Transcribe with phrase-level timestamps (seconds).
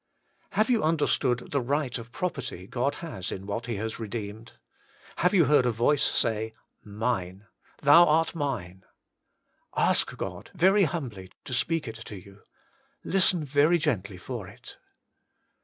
[0.55, 0.63] 3.
[0.63, 4.53] Haue you understood the right of property God has in what He has re deemed?
[5.17, 7.45] Have you heard a voice say, Mine.
[7.83, 8.83] Thou art Mine.
[9.77, 12.41] Ash Qod very humbly to speak It to you.
[13.03, 14.77] Listen aery gently for it.